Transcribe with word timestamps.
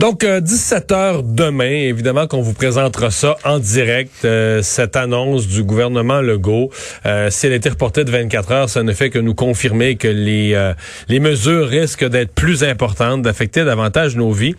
Donc, 0.00 0.24
17 0.24 0.92
euh, 0.92 0.94
heures 0.94 1.22
demain, 1.22 1.68
évidemment 1.68 2.26
qu'on 2.26 2.40
vous 2.40 2.54
présentera 2.54 3.10
ça 3.10 3.36
en 3.44 3.58
direct, 3.58 4.24
euh, 4.24 4.62
cette 4.62 4.96
annonce 4.96 5.46
du 5.46 5.62
gouvernement 5.62 6.22
Legault. 6.22 6.70
Euh, 7.04 7.28
si 7.28 7.46
elle 7.46 7.52
a 7.52 7.56
été 7.56 7.68
reportée 7.68 8.04
de 8.04 8.10
24 8.10 8.50
heures, 8.52 8.70
ça 8.70 8.82
ne 8.82 8.94
fait 8.94 9.10
que 9.10 9.18
nous 9.18 9.34
confirmer 9.34 9.96
que 9.96 10.08
les, 10.08 10.72
les 11.08 11.20
mesures 11.20 11.68
risquent 11.68 12.08
d'être 12.08 12.32
plus 12.32 12.64
importantes, 12.64 13.20
d'affecter 13.20 13.62
davantage 13.62 14.16
nos 14.16 14.32
vies. 14.32 14.54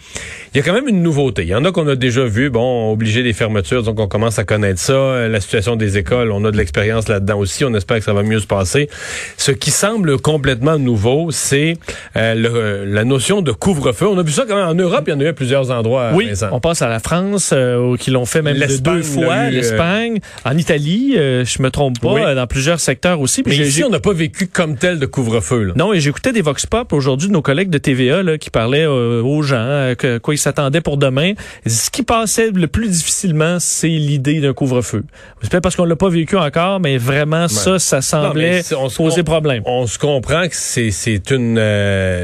Il 0.54 0.58
y 0.58 0.60
a 0.60 0.64
quand 0.64 0.74
même 0.74 0.88
une 0.88 1.02
nouveauté. 1.02 1.42
Il 1.42 1.48
y 1.48 1.56
en 1.56 1.66
a 1.66 1.72
qu'on 1.72 1.88
a 1.88 1.96
déjà 1.96 2.24
vu, 2.24 2.52
bon, 2.52 2.92
obligé 2.92 3.24
des 3.24 3.34
fermetures, 3.34 3.82
donc 3.82 4.00
on 4.00 4.08
commence 4.08 4.38
à 4.38 4.44
connaître 4.44 4.80
ça. 4.80 5.28
La 5.28 5.42
situation 5.42 5.76
des 5.76 5.98
écoles, 5.98 6.32
on 6.32 6.46
a 6.46 6.52
de 6.52 6.58
l'expérience 6.58 7.08
là-dedans 7.08 7.40
aussi. 7.40 7.66
On 7.66 7.74
espère 7.74 7.98
que 7.98 8.04
ça 8.04 8.14
va 8.14 8.22
mieux 8.22 8.42
se 8.42 8.48
passer. 8.48 8.92
Ce 9.38 9.52
qui 9.52 9.72
semble 9.72 10.20
complètement 10.20 10.78
nouveau, 10.78 11.32
c'est 11.32 11.78
la 12.14 13.04
notion 13.06 13.42
de 13.42 13.52
couvre-feu. 13.52 14.06
On 14.06 14.20
a 14.20 14.24
vu 14.24 14.32
ça 14.32 14.46
quand 14.48 14.56
même 14.56 14.68
en 14.68 14.76
Europe, 14.76 15.06
il 15.08 15.14
y 15.14 15.14
en 15.16 15.20
a 15.20 15.24
eu 15.24 15.31
plusieurs 15.34 15.72
endroits. 15.72 16.12
Oui, 16.14 16.32
on 16.52 16.60
passe 16.60 16.82
à 16.82 16.90
la 16.90 17.00
France, 17.00 17.52
euh, 17.54 17.96
qui 17.98 18.12
l'ont 18.12 18.26
fait 18.26 18.42
même 18.42 18.58
deux 18.82 19.02
fois, 19.02 19.34
euh, 19.34 19.50
l'Espagne, 19.50 20.20
en 20.46 20.58
Italie, 20.58 21.14
euh, 21.18 21.46
je 21.46 21.62
me 21.62 21.70
trompe 21.70 22.00
pas, 22.00 22.36
dans 22.36 22.48
plusieurs 22.48 22.80
secteurs 22.80 23.20
aussi. 23.20 23.44
Mais 23.46 23.58
ici, 23.58 23.84
on 23.84 23.90
n'a 23.90 24.00
pas 24.00 24.14
vécu 24.14 24.48
comme 24.48 24.76
tel 24.78 25.00
de 25.00 25.06
couvre-feu. 25.06 25.74
Non, 25.76 25.94
et 25.94 26.00
j'écoutais 26.00 26.32
des 26.32 26.42
vox 26.42 26.66
pop 26.66 26.94
aujourd'hui 26.94 27.28
de 27.28 27.34
nos 27.34 27.42
collègues 27.42 27.70
de 27.70 27.78
TVA 27.78 28.24
là, 28.24 28.38
qui 28.38 28.50
parlaient 28.50 28.86
aux 28.86 29.42
gens, 29.42 29.94
que, 29.98 30.18
quoi 30.18 30.34
ils 30.34 30.38
s'attendaient 30.38 30.82
pour 30.82 30.98
demain. 30.98 31.34
Ce 31.66 31.90
qui 31.90 32.04
passait 32.04 32.52
le 32.52 32.68
plus 32.68 32.90
difficilement, 32.90 33.58
c'est 33.60 33.88
l'idée 33.88 34.42
d'un 34.42 34.54
couvre-feu. 34.54 35.04
C'est 35.42 35.52
peut-être 35.52 35.64
parce 35.64 35.76
qu'on 35.76 35.86
l'a 35.86 35.96
pas 35.96 36.10
vécu 36.10 36.38
encore, 36.38 36.80
mais 36.80 36.98
vraiment 36.98 37.48
ça, 37.48 37.80
ça 37.80 38.02
semblait 38.02 38.62
poser 38.96 39.24
problème. 39.24 39.64
On 39.66 39.88
se 39.88 39.98
comprend 39.98 40.48
que 40.48 40.56
c'est 40.56 40.92
c'est 40.92 41.32
une 41.32 41.56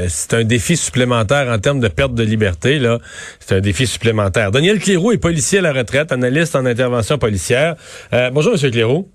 c'est 0.08 0.34
un 0.34 0.44
défi 0.44 0.76
supplémentaire 0.76 1.48
en 1.50 1.58
termes 1.58 1.80
de 1.80 1.88
perte 1.88 2.14
de 2.14 2.22
liberté 2.22 2.78
là. 2.78 2.97
C'est 3.40 3.56
un 3.56 3.60
défi 3.60 3.86
supplémentaire. 3.86 4.50
Daniel 4.50 4.78
Cléroux 4.78 5.12
est 5.12 5.18
policier 5.18 5.58
à 5.58 5.62
la 5.62 5.72
retraite, 5.72 6.12
analyste 6.12 6.56
en 6.56 6.64
intervention 6.66 7.18
policière. 7.18 7.76
Euh, 8.12 8.30
bonjour, 8.30 8.54
M. 8.54 8.70
Cléroux. 8.70 9.08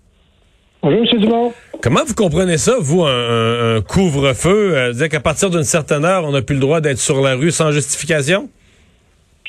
Bonjour, 0.82 1.00
M. 1.00 1.20
Dumont. 1.20 1.54
Comment 1.82 2.04
vous 2.06 2.14
comprenez 2.14 2.58
ça, 2.58 2.76
vous, 2.80 3.04
un, 3.04 3.82
couvre-feu? 3.82 4.76
Euh, 4.76 4.94
dire 4.94 5.10
qu'à 5.10 5.20
partir 5.20 5.50
d'une 5.50 5.64
certaine 5.64 6.06
heure, 6.06 6.24
on 6.26 6.32
n'a 6.32 6.42
plus 6.42 6.56
le 6.56 6.62
droit 6.62 6.82
d'être 6.82 6.98
sur 6.98 7.22
la 7.22 7.36
rue 7.36 7.52
sans 7.52 7.72
justification? 7.72 8.50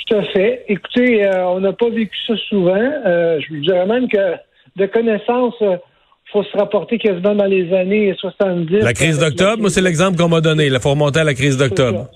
Tout 0.06 0.16
à 0.16 0.22
fait. 0.24 0.64
Écoutez, 0.68 1.26
euh, 1.26 1.46
on 1.46 1.60
n'a 1.60 1.72
pas 1.72 1.88
vécu 1.88 2.16
ça 2.26 2.34
souvent. 2.48 2.74
je 2.76 3.54
vous 3.54 3.60
dirais 3.60 3.86
même 3.86 4.08
que 4.08 4.34
de 4.76 4.86
connaissance, 4.86 5.54
il 5.60 5.78
faut 6.32 6.42
se 6.42 6.56
rapporter 6.56 6.98
quasiment 6.98 7.34
dans 7.34 7.46
les 7.46 7.72
années 7.72 8.14
70. 8.18 8.80
La 8.80 8.92
crise 8.92 9.18
d'octobre, 9.18 9.60
moi, 9.60 9.70
c'est 9.70 9.80
l'exemple 9.80 10.18
qu'on 10.18 10.28
m'a 10.28 10.40
donné. 10.40 10.66
Il 10.66 10.78
faut 10.80 10.90
remonter 10.90 11.20
à 11.20 11.24
la 11.24 11.34
crise 11.34 11.56
d'octobre. 11.56 12.08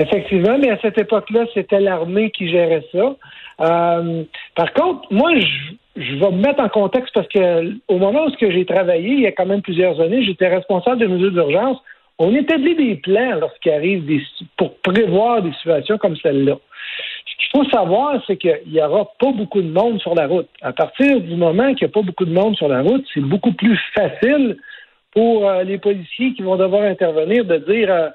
Effectivement, 0.00 0.58
mais 0.58 0.70
à 0.70 0.78
cette 0.80 0.98
époque-là, 0.98 1.46
c'était 1.54 1.80
l'armée 1.80 2.30
qui 2.30 2.48
gérait 2.48 2.84
ça. 2.92 3.16
Euh, 3.60 4.22
par 4.54 4.72
contre, 4.72 5.12
moi, 5.12 5.32
je, 5.34 6.00
je 6.00 6.14
vais 6.14 6.30
me 6.30 6.40
mettre 6.40 6.60
en 6.60 6.68
contexte 6.68 7.12
parce 7.12 7.26
que 7.28 7.72
au 7.88 7.98
moment 7.98 8.26
où 8.26 8.30
j'ai 8.38 8.64
travaillé, 8.64 9.10
il 9.10 9.20
y 9.20 9.26
a 9.26 9.32
quand 9.32 9.46
même 9.46 9.62
plusieurs 9.62 10.00
années, 10.00 10.22
j'étais 10.22 10.48
responsable 10.48 11.00
de 11.00 11.06
mesures 11.06 11.32
d'urgence. 11.32 11.78
On 12.20 12.34
établit 12.34 12.76
des 12.76 12.96
plans 12.96 13.36
lorsqu'il 13.40 13.72
arrive 13.72 14.06
des, 14.06 14.22
pour 14.56 14.76
prévoir 14.78 15.42
des 15.42 15.52
situations 15.54 15.98
comme 15.98 16.16
celle-là. 16.16 16.56
Ce 17.26 17.36
qu'il 17.36 17.60
faut 17.60 17.70
savoir, 17.70 18.22
c'est 18.26 18.36
qu'il 18.36 18.60
n'y 18.68 18.80
aura 18.80 19.04
pas 19.18 19.32
beaucoup 19.32 19.62
de 19.62 19.70
monde 19.70 20.00
sur 20.00 20.14
la 20.14 20.28
route. 20.28 20.48
À 20.62 20.72
partir 20.72 21.20
du 21.20 21.34
moment 21.34 21.74
qu'il 21.74 21.86
n'y 21.86 21.90
a 21.90 21.94
pas 21.94 22.02
beaucoup 22.02 22.24
de 22.24 22.32
monde 22.32 22.56
sur 22.56 22.68
la 22.68 22.82
route, 22.82 23.04
c'est 23.12 23.20
beaucoup 23.20 23.52
plus 23.52 23.78
facile 23.94 24.56
pour 25.12 25.48
euh, 25.48 25.64
les 25.64 25.78
policiers 25.78 26.34
qui 26.34 26.42
vont 26.42 26.56
devoir 26.56 26.82
intervenir 26.82 27.44
de 27.44 27.56
dire 27.56 27.90
euh, 27.90 28.08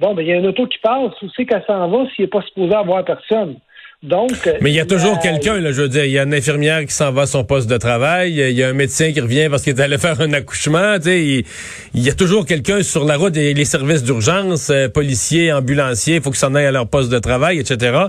Bon, 0.00 0.14
ben, 0.14 0.22
il 0.22 0.28
y 0.28 0.32
a 0.32 0.38
un 0.38 0.44
auto 0.44 0.66
qui 0.66 0.78
passe, 0.78 1.12
où 1.22 1.26
c'est 1.36 1.44
qu'elle 1.44 1.62
s'en 1.66 1.88
va 1.88 2.08
s'il 2.14 2.24
n'est 2.24 2.30
pas 2.30 2.40
supposé 2.42 2.74
avoir 2.74 3.04
personne? 3.04 3.56
Donc, 4.02 4.30
mais 4.62 4.70
il 4.70 4.74
y 4.74 4.80
a 4.80 4.86
toujours 4.86 5.18
quelqu'un, 5.18 5.60
là, 5.60 5.72
je 5.72 5.82
veux 5.82 5.88
dire, 5.88 6.06
il 6.06 6.12
y 6.12 6.18
a 6.18 6.22
une 6.22 6.32
infirmière 6.32 6.80
qui 6.86 6.92
s'en 6.94 7.12
va 7.12 7.22
à 7.22 7.26
son 7.26 7.44
poste 7.44 7.68
de 7.68 7.76
travail, 7.76 8.32
il 8.32 8.56
y 8.56 8.62
a 8.62 8.68
un 8.68 8.72
médecin 8.72 9.12
qui 9.12 9.20
revient 9.20 9.48
parce 9.50 9.62
qu'il 9.62 9.78
est 9.78 9.82
allé 9.82 9.98
faire 9.98 10.18
un 10.22 10.32
accouchement, 10.32 10.96
tu 10.96 11.02
sais, 11.02 11.44
il, 11.92 12.02
y 12.02 12.08
a 12.08 12.14
toujours 12.14 12.46
quelqu'un 12.46 12.82
sur 12.82 13.04
la 13.04 13.18
route, 13.18 13.36
et 13.36 13.52
les 13.52 13.66
services 13.66 14.02
d'urgence, 14.02 14.70
euh, 14.70 14.88
policiers, 14.88 15.52
ambulanciers, 15.52 16.16
il 16.16 16.22
faut 16.22 16.30
qu'ils 16.30 16.38
s'en 16.38 16.54
aillent 16.54 16.64
à 16.64 16.72
leur 16.72 16.88
poste 16.88 17.12
de 17.12 17.18
travail, 17.18 17.58
etc. 17.58 18.04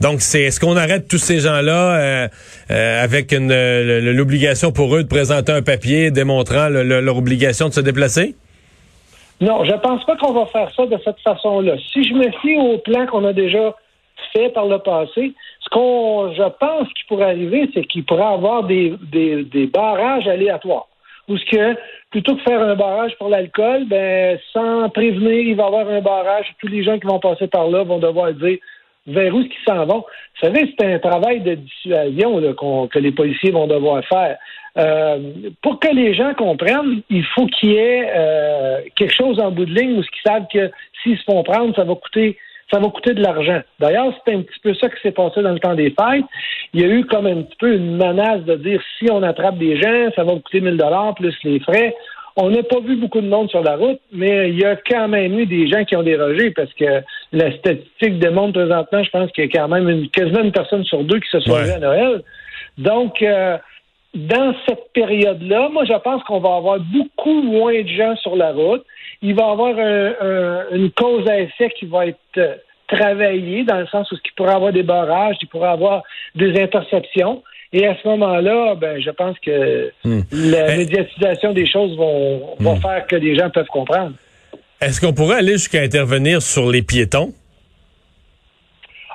Donc, 0.00 0.22
c'est 0.22 0.42
est-ce 0.42 0.58
qu'on 0.58 0.76
arrête 0.76 1.06
tous 1.06 1.18
ces 1.18 1.38
gens-là 1.38 2.00
euh, 2.00 2.28
euh, 2.72 3.04
avec 3.04 3.30
l'obligation 3.30 4.72
pour 4.72 4.96
eux 4.96 5.04
de 5.04 5.08
présenter 5.08 5.52
un 5.52 5.62
papier 5.62 6.10
démontrant 6.10 6.68
leur 6.68 7.16
obligation 7.16 7.68
de 7.68 7.74
se 7.74 7.80
déplacer? 7.80 8.34
Non, 9.40 9.64
je 9.64 9.74
pense 9.74 10.04
pas 10.04 10.16
qu'on 10.16 10.32
va 10.32 10.46
faire 10.46 10.70
ça 10.74 10.86
de 10.86 10.98
cette 11.04 11.20
façon-là. 11.20 11.76
Si 11.92 12.02
je 12.04 12.14
me 12.14 12.30
fie 12.40 12.56
au 12.56 12.78
plan 12.78 13.06
qu'on 13.06 13.24
a 13.24 13.32
déjà 13.32 13.74
fait 14.32 14.48
par 14.50 14.66
le 14.66 14.78
passé, 14.78 15.32
ce 15.60 15.68
qu'on, 15.70 16.32
je 16.32 16.48
pense 16.58 16.88
qu'il 16.94 17.06
pourrait 17.06 17.30
arriver, 17.30 17.70
c'est 17.72 17.84
qu'il 17.84 18.04
pourrait 18.04 18.22
avoir 18.22 18.64
des, 18.64 18.94
des, 19.12 19.44
des 19.44 19.66
barrages 19.66 20.26
aléatoires. 20.26 20.88
Ou 21.28 21.36
ce 21.36 21.44
que, 21.44 21.76
plutôt 22.10 22.36
que 22.36 22.42
faire 22.42 22.60
un 22.62 22.74
barrage 22.74 23.14
pour 23.18 23.28
l'alcool, 23.28 23.84
ben, 23.86 24.38
sans 24.52 24.88
prévenir, 24.88 25.40
il 25.40 25.56
va 25.56 25.64
y 25.64 25.66
avoir 25.66 25.88
un 25.88 26.00
barrage. 26.00 26.46
Tous 26.58 26.68
les 26.68 26.82
gens 26.82 26.98
qui 26.98 27.06
vont 27.06 27.20
passer 27.20 27.46
par 27.46 27.68
là 27.68 27.84
vont 27.84 27.98
devoir 27.98 28.32
dire 28.32 28.58
vers 29.08 29.34
où 29.34 29.40
est-ce 29.40 29.48
qu'ils 29.48 29.64
s'en 29.66 29.84
vont. 29.86 30.04
Vous 30.40 30.46
savez, 30.46 30.72
c'est 30.78 30.86
un 30.86 30.98
travail 30.98 31.40
de 31.40 31.54
dissuasion 31.54 32.38
là, 32.38 32.52
que 32.52 32.98
les 32.98 33.12
policiers 33.12 33.50
vont 33.50 33.66
devoir 33.66 34.04
faire. 34.04 34.36
Euh, 34.76 35.18
pour 35.62 35.80
que 35.80 35.88
les 35.88 36.14
gens 36.14 36.34
comprennent, 36.34 37.02
il 37.10 37.24
faut 37.24 37.46
qu'il 37.46 37.70
y 37.70 37.76
ait 37.76 38.12
euh, 38.14 38.80
quelque 38.96 39.14
chose 39.14 39.40
en 39.40 39.50
bout 39.50 39.64
de 39.64 39.74
ligne 39.74 39.98
où 39.98 40.02
ils 40.02 40.30
savent 40.30 40.46
que 40.52 40.70
s'ils 41.02 41.18
se 41.18 41.24
font 41.24 41.42
prendre, 41.42 41.74
ça 41.74 41.84
va 41.84 41.94
coûter 41.94 42.36
ça 42.70 42.78
va 42.78 42.88
coûter 42.90 43.14
de 43.14 43.22
l'argent. 43.22 43.60
D'ailleurs, 43.80 44.12
c'est 44.26 44.34
un 44.34 44.42
petit 44.42 44.60
peu 44.62 44.74
ça 44.74 44.90
qui 44.90 45.00
s'est 45.02 45.12
passé 45.12 45.40
dans 45.40 45.52
le 45.52 45.58
temps 45.58 45.74
des 45.74 45.88
fêtes. 45.88 46.24
Il 46.74 46.82
y 46.82 46.84
a 46.84 46.88
eu 46.88 47.04
comme 47.06 47.26
un 47.26 47.42
petit 47.42 47.56
peu 47.58 47.74
une 47.74 47.96
menace 47.96 48.42
de 48.44 48.56
dire 48.56 48.82
si 48.98 49.10
on 49.10 49.22
attrape 49.22 49.56
des 49.56 49.80
gens, 49.80 50.10
ça 50.14 50.22
va 50.22 50.34
coûter 50.34 50.60
1000 50.60 50.76
dollars 50.76 51.14
plus 51.14 51.34
les 51.44 51.60
frais. 51.60 51.94
On 52.40 52.50
n'a 52.50 52.62
pas 52.62 52.78
vu 52.78 52.94
beaucoup 52.94 53.20
de 53.20 53.26
monde 53.26 53.50
sur 53.50 53.64
la 53.64 53.74
route, 53.74 53.98
mais 54.12 54.50
il 54.50 54.60
y 54.60 54.64
a 54.64 54.76
quand 54.76 55.08
même 55.08 55.36
eu 55.40 55.46
des 55.46 55.66
gens 55.66 55.84
qui 55.84 55.96
ont 55.96 56.04
dérogé 56.04 56.52
parce 56.52 56.72
que 56.74 57.02
la 57.32 57.50
statistique 57.58 58.20
démontre 58.20 58.52
présentement, 58.52 59.02
je 59.02 59.10
pense 59.10 59.32
qu'il 59.32 59.44
y 59.44 59.48
a 59.48 59.50
quand 59.50 59.66
même 59.66 59.88
une, 59.88 60.08
quasiment 60.08 60.44
une 60.44 60.52
personne 60.52 60.84
sur 60.84 61.02
deux 61.02 61.18
qui 61.18 61.28
se 61.30 61.40
sont 61.40 61.50
ouais. 61.50 61.68
à 61.68 61.80
Noël. 61.80 62.22
Donc, 62.78 63.22
euh, 63.22 63.58
dans 64.14 64.54
cette 64.68 64.92
période-là, 64.94 65.68
moi, 65.70 65.84
je 65.84 65.94
pense 65.94 66.22
qu'on 66.22 66.38
va 66.38 66.54
avoir 66.54 66.78
beaucoup 66.78 67.42
moins 67.42 67.82
de 67.82 67.88
gens 67.88 68.14
sur 68.16 68.36
la 68.36 68.52
route. 68.52 68.84
Il 69.20 69.34
va 69.34 69.48
y 69.48 69.50
avoir 69.50 69.74
une 70.70 70.92
cause 70.92 71.28
à 71.28 71.40
effet 71.40 71.70
qui 71.70 71.86
va 71.86 72.06
être 72.06 72.18
euh, 72.36 72.54
travaillée 72.86 73.64
dans 73.64 73.78
le 73.78 73.86
sens 73.88 74.12
où 74.12 74.16
il 74.24 74.32
pourrait 74.36 74.54
avoir 74.54 74.72
des 74.72 74.84
barrages, 74.84 75.36
il 75.42 75.48
pourrait 75.48 75.70
avoir 75.70 76.04
des 76.36 76.56
interceptions. 76.60 77.42
Et 77.72 77.86
à 77.86 77.96
ce 78.02 78.08
moment-là, 78.08 78.74
ben, 78.76 79.00
je 79.00 79.10
pense 79.10 79.38
que 79.40 79.92
hmm. 80.04 80.20
la 80.32 80.76
médiatisation 80.76 81.52
des 81.52 81.66
choses 81.66 81.96
vont, 81.96 82.56
hmm. 82.58 82.80
faire 82.80 83.06
que 83.06 83.16
les 83.16 83.36
gens 83.36 83.50
peuvent 83.50 83.66
comprendre. 83.66 84.12
Est-ce 84.80 85.00
qu'on 85.00 85.12
pourrait 85.12 85.38
aller 85.38 85.52
jusqu'à 85.52 85.82
intervenir 85.82 86.40
sur 86.40 86.70
les 86.70 86.82
piétons? 86.82 87.32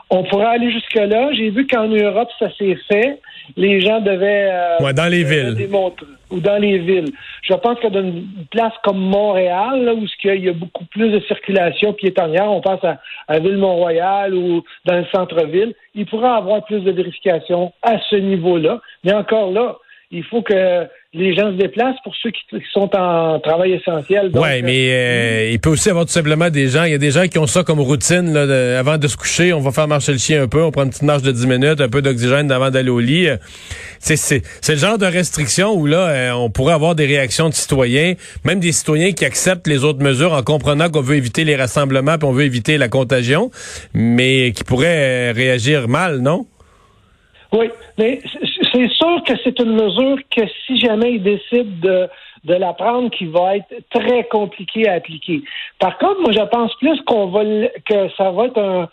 On 0.10 0.24
pourrait 0.26 0.56
aller 0.56 0.72
jusque-là. 0.72 1.32
J'ai 1.34 1.50
vu 1.50 1.66
qu'en 1.66 1.88
Europe, 1.88 2.30
ça 2.38 2.48
s'est 2.58 2.78
fait 2.88 3.20
les 3.58 3.82
gens 3.82 4.00
devaient 4.02 4.50
euh, 4.52 4.94
dans 4.94 5.12
les 5.12 5.24
villes. 5.24 5.56
démontrer 5.56 6.06
ou 6.34 6.40
dans 6.40 6.58
les 6.58 6.80
villes. 6.80 7.12
Je 7.44 7.54
pense 7.54 7.80
que 7.80 7.88
dans 7.88 8.02
une 8.02 8.26
place 8.50 8.74
comme 8.84 9.00
Montréal, 9.00 9.84
là, 9.84 9.94
où 9.94 10.06
il 10.24 10.44
y 10.44 10.50
a 10.50 10.54
beaucoup 10.54 10.86
plus 10.86 11.10
de 11.10 11.20
circulation 11.22 11.94
piétonnière, 11.94 12.52
on 12.52 12.62
pense 12.62 12.84
à, 12.84 13.00
à 13.28 13.40
Ville-Mont-Royal 13.40 14.34
ou 14.34 14.64
dans 14.86 14.98
le 14.98 15.06
centre-ville, 15.14 15.76
il 15.94 16.06
pourrait 16.08 16.30
avoir 16.30 16.66
plus 16.66 16.80
de 16.80 16.92
vérification 16.92 17.72
à 17.84 18.00
ce 18.10 18.16
niveau-là. 18.16 18.82
Mais 19.04 19.14
encore 19.14 19.52
là, 19.52 19.76
il 20.14 20.24
faut 20.24 20.44
que 20.44 20.88
les 21.16 21.36
gens 21.36 21.52
se 21.52 21.58
déplacent 21.58 22.00
pour 22.04 22.16
ceux 22.16 22.30
qui, 22.30 22.42
sont 22.72 22.90
en 22.96 23.40
travail 23.40 23.74
essentiel. 23.74 24.30
Oui, 24.34 24.62
mais 24.62 24.90
euh, 24.90 24.94
euh, 24.94 25.50
il 25.52 25.60
peut 25.60 25.72
aussi 25.72 25.90
avoir 25.90 26.06
tout 26.06 26.12
simplement 26.12 26.52
des 26.52 26.68
gens, 26.68 26.84
il 26.84 26.92
y 26.92 26.96
a 26.96 27.00
des 27.00 27.10
gens 27.10 27.28
qui 27.28 27.40
ont 27.40 27.48
ça 27.48 27.64
comme 27.64 27.80
routine, 27.80 28.32
là, 28.32 28.80
avant 28.80 29.00
de 29.00 29.08
se 29.08 29.18
coucher, 29.18 29.54
on 29.54 29.60
va 29.60 29.72
faire 29.72 29.88
marcher 29.88 30.12
le 30.12 30.20
chien 30.20 30.44
un 30.44 30.48
peu, 30.48 30.62
on 30.62 30.70
prend 30.70 30.84
une 30.84 30.92
petite 30.92 31.04
marche 31.04 31.24
de 31.24 31.32
10 31.32 31.48
minutes, 31.48 31.82
un 31.82 31.90
peu 31.90 32.04
d'oxygène 32.04 32.52
avant 32.52 32.70
d'aller 32.70 32.92
au 32.92 33.00
lit. 33.00 33.28
Euh, 33.28 33.38
c'est 34.00 34.70
le 34.70 34.76
genre 34.76 35.00
de 35.00 35.08
restriction 35.08 35.74
où 35.74 35.88
là, 35.88 36.36
on 36.38 36.52
pourrait 36.52 36.74
avoir 36.74 36.94
des 36.94 37.08
réactions 37.08 37.50
de 37.50 37.54
citoyens, 37.56 38.14
même 38.46 38.60
des 38.60 38.72
citoyens 38.72 39.14
qui 39.14 39.26
acceptent 39.26 39.68
les 39.68 39.84
autres 39.84 40.04
mesures 40.04 40.34
en 40.34 40.44
comprenant 40.44 40.90
qu'on 40.90 41.02
veut 41.02 41.16
éviter 41.16 41.44
les 41.44 41.56
rassemblements 41.56 42.18
puis 42.18 42.28
on 42.28 42.34
veut 42.34 42.44
éviter 42.44 42.78
la 42.78 42.90
contagion, 42.90 43.50
mais 43.94 44.52
qui 44.52 44.64
pourraient 44.64 45.32
réagir 45.32 45.88
mal, 45.88 46.20
non? 46.20 46.46
Oui, 47.54 47.70
mais 48.00 48.20
c'est 48.74 48.90
sûr 48.90 49.24
que 49.24 49.34
c'est 49.44 49.60
une 49.60 49.74
mesure 49.74 50.18
que 50.36 50.42
si 50.66 50.80
jamais 50.80 51.14
ils 51.14 51.24
décident 51.24 51.78
de, 51.82 52.10
de 52.46 52.54
la 52.54 52.74
prendre, 52.74 53.10
qui 53.10 53.26
va 53.26 53.58
être 53.58 53.74
très 53.92 54.24
compliquée 54.26 54.88
à 54.90 54.94
appliquer. 54.94 55.42
Par 55.80 55.98
contre, 55.98 56.22
moi, 56.22 56.32
je 56.32 56.46
pense 56.50 56.74
plus 56.76 57.00
qu'on 57.02 57.28
va 57.28 57.44
que 57.44 58.10
ça 58.18 58.32
va 58.32 58.46
être 58.46 58.60
un, 58.60 58.90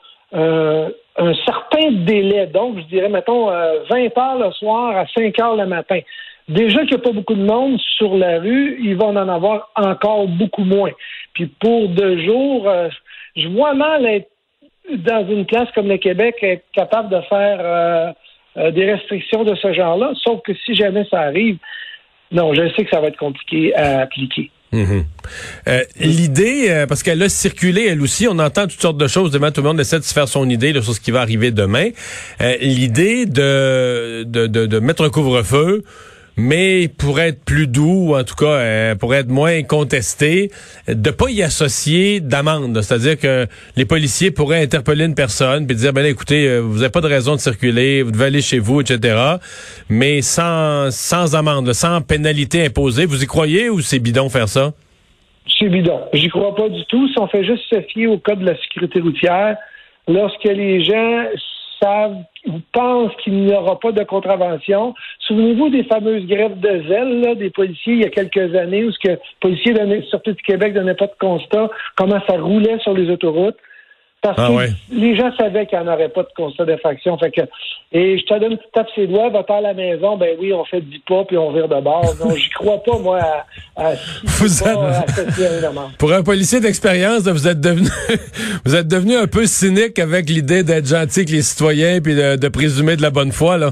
un 1.20 1.34
certain 1.44 1.90
délai. 1.90 2.46
Donc, 2.46 2.78
je 2.78 2.84
dirais, 2.84 3.08
mettons, 3.08 3.46
20 3.46 3.52
euh, 3.52 4.08
heures 4.16 4.38
le 4.38 4.52
soir 4.52 4.96
à 4.96 5.06
5 5.06 5.38
heures 5.40 5.56
le 5.56 5.66
matin. 5.66 6.00
déjà 6.48 6.80
qu'il 6.80 6.96
n'y 6.96 7.02
a 7.02 7.04
pas 7.04 7.12
beaucoup 7.12 7.34
de 7.34 7.44
monde 7.44 7.78
sur 7.98 8.16
la 8.16 8.38
rue, 8.38 8.78
il 8.80 8.96
va 8.96 9.06
en 9.06 9.16
avoir 9.16 9.70
encore 9.76 10.26
beaucoup 10.28 10.64
moins. 10.64 10.90
Puis 11.34 11.46
pour 11.46 11.88
deux 11.88 12.24
jours, 12.24 12.68
euh, 12.68 12.88
je 13.36 13.48
vois 13.48 13.74
mal 13.74 14.06
être 14.06 14.30
dans 14.90 15.26
une 15.28 15.46
place 15.46 15.70
comme 15.74 15.88
le 15.88 15.98
Québec 15.98 16.36
être 16.42 16.64
capable 16.72 17.10
de 17.10 17.20
faire 17.22 18.14
euh, 18.56 18.60
euh, 18.60 18.70
des 18.70 18.92
restrictions 18.92 19.44
de 19.44 19.54
ce 19.54 19.72
genre-là, 19.72 20.12
sauf 20.22 20.40
que 20.42 20.52
si 20.64 20.74
jamais 20.74 21.04
ça 21.10 21.20
arrive, 21.20 21.56
non, 22.32 22.54
je 22.54 22.68
sais 22.74 22.84
que 22.84 22.90
ça 22.90 23.00
va 23.00 23.08
être 23.08 23.16
compliqué 23.16 23.74
à 23.74 24.00
appliquer. 24.00 24.50
Mhm. 24.72 25.04
Euh, 25.66 25.82
l'idée, 25.98 26.84
parce 26.88 27.02
qu'elle 27.02 27.20
a 27.22 27.28
circulé 27.28 27.86
elle 27.88 28.00
aussi, 28.00 28.28
on 28.28 28.38
entend 28.38 28.68
toutes 28.68 28.80
sortes 28.80 28.98
de 28.98 29.08
choses. 29.08 29.32
Demain, 29.32 29.50
tout 29.50 29.62
le 29.62 29.68
monde 29.68 29.80
essaie 29.80 29.98
de 29.98 30.04
se 30.04 30.14
faire 30.14 30.28
son 30.28 30.48
idée 30.48 30.72
sur 30.80 30.94
ce 30.94 31.00
qui 31.00 31.10
va 31.10 31.22
arriver 31.22 31.50
demain. 31.50 31.88
L'idée 32.60 33.26
de, 33.26 34.22
de, 34.22 34.46
de, 34.46 34.78
mettre 34.78 35.04
un 35.04 35.10
couvre-feu, 35.10 35.82
mais 36.40 36.88
pour 36.88 37.20
être 37.20 37.44
plus 37.44 37.66
doux, 37.66 38.14
en 38.14 38.24
tout 38.24 38.34
cas, 38.34 38.46
euh, 38.46 38.94
pour 38.94 39.14
être 39.14 39.28
moins 39.28 39.62
contesté, 39.62 40.50
de 40.88 41.10
pas 41.10 41.28
y 41.28 41.42
associer 41.42 42.20
d'amende. 42.20 42.80
C'est-à-dire 42.80 43.18
que 43.18 43.46
les 43.76 43.84
policiers 43.84 44.30
pourraient 44.30 44.62
interpeller 44.62 45.04
une 45.04 45.14
personne 45.14 45.66
puis 45.66 45.76
dire, 45.76 45.92
ben 45.92 46.04
écoutez, 46.06 46.48
euh, 46.48 46.60
vous 46.60 46.78
n'avez 46.78 46.90
pas 46.90 47.02
de 47.02 47.08
raison 47.08 47.34
de 47.34 47.40
circuler, 47.40 48.02
vous 48.02 48.10
devez 48.10 48.24
aller 48.24 48.40
chez 48.40 48.58
vous, 48.58 48.80
etc. 48.80 49.18
Mais 49.90 50.22
sans, 50.22 50.90
sans 50.90 51.36
amende, 51.36 51.72
sans 51.74 52.00
pénalité 52.00 52.64
imposée. 52.64 53.04
Vous 53.04 53.22
y 53.22 53.26
croyez 53.26 53.68
ou 53.68 53.80
c'est 53.80 53.98
bidon 53.98 54.30
faire 54.30 54.48
ça? 54.48 54.72
C'est 55.58 55.68
bidon. 55.68 56.00
J'y 56.14 56.28
crois 56.28 56.54
pas 56.54 56.70
du 56.70 56.84
tout. 56.86 57.06
Si 57.08 57.18
on 57.18 57.28
fait 57.28 57.44
juste 57.44 57.64
se 57.68 57.82
fier 57.82 58.06
au 58.06 58.16
code 58.16 58.40
de 58.40 58.46
la 58.46 58.56
sécurité 58.56 59.00
routière, 59.00 59.56
lorsque 60.08 60.44
les 60.44 60.82
gens 60.84 61.24
savent 61.80 62.16
ou 62.46 62.52
pensent 62.72 63.14
qu'il 63.22 63.44
n'y 63.44 63.54
aura 63.54 63.78
pas 63.78 63.92
de 63.92 64.02
contravention. 64.04 64.94
Souvenez-vous 65.20 65.70
des 65.70 65.84
fameuses 65.84 66.26
grèves 66.26 66.58
de 66.60 66.88
zèle 66.88 67.36
des 67.36 67.50
policiers 67.50 67.94
il 67.94 68.02
y 68.02 68.06
a 68.06 68.10
quelques 68.10 68.54
années 68.54 68.84
où 68.84 68.92
ce 68.92 68.98
que 68.98 69.08
les 69.08 69.18
policiers 69.40 69.72
de 69.72 70.02
sortis 70.02 70.32
du 70.32 70.42
Québec 70.42 70.74
donnaient 70.74 70.94
pas 70.94 71.06
de 71.06 71.16
constat, 71.18 71.70
comment 71.96 72.20
ça 72.28 72.38
roulait 72.38 72.78
sur 72.80 72.94
les 72.94 73.10
autoroutes. 73.10 73.56
Parce 74.22 74.38
ah 74.38 74.48
que 74.48 74.94
les 74.94 75.16
gens 75.16 75.34
savaient 75.36 75.64
qu'il 75.64 75.78
n'y 75.78 75.88
en 75.88 75.92
aurait 75.92 76.10
pas 76.10 76.22
de 76.22 76.28
constat 76.36 76.66
d'infraction. 76.66 77.16
Fait 77.16 77.30
que, 77.30 77.40
et 77.92 78.18
je 78.18 78.24
te 78.24 78.38
donne, 78.38 78.58
tu 78.58 78.64
tapes 78.74 78.88
ses 78.94 79.06
doigts, 79.06 79.30
va 79.30 79.44
à 79.48 79.60
la 79.62 79.72
maison, 79.72 80.18
ben 80.18 80.36
oui, 80.38 80.52
on 80.52 80.62
fait 80.66 80.82
10 80.82 80.98
pas 81.08 81.24
puis 81.24 81.38
on 81.38 81.52
vire 81.52 81.68
de 81.68 81.80
bord. 81.80 82.04
Non, 82.22 82.34
j'y 82.34 82.50
crois 82.50 82.82
pas, 82.82 82.98
moi, 82.98 83.18
à, 83.76 83.86
à, 83.88 83.92
vous 84.22 85.94
Pour 85.98 86.12
un 86.12 86.22
policier 86.22 86.60
d'expérience, 86.60 87.26
vous 87.26 87.48
êtes 87.48 87.62
devenu, 87.62 87.88
vous 88.66 88.76
êtes 88.76 88.88
devenu 88.88 89.16
un 89.16 89.26
peu 89.26 89.46
cynique 89.46 89.98
avec 89.98 90.28
l'idée 90.28 90.64
d'être 90.64 90.86
gentil 90.86 91.20
avec 91.20 91.30
les 91.30 91.42
citoyens 91.42 92.00
puis 92.02 92.14
de, 92.14 92.48
présumer 92.48 92.96
de 92.96 93.02
la 93.02 93.10
bonne 93.10 93.32
foi, 93.32 93.56
là. 93.56 93.70